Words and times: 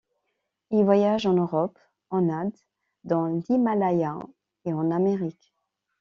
Il 0.71 0.83
voyage 0.83 1.27
en 1.27 1.33
Europe, 1.35 1.77
en 2.09 2.27
Inde, 2.29 2.55
dans 3.03 3.27
l’Himalaya 3.27 4.17
et 4.65 4.73
en 4.73 4.89
Amérique. 4.89 5.53